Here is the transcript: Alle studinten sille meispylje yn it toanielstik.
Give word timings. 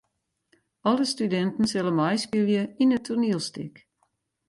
Alle 0.91 1.05
studinten 1.11 1.69
sille 1.73 1.93
meispylje 2.01 2.63
yn 2.83 2.93
it 2.97 3.07
toanielstik. 3.07 3.75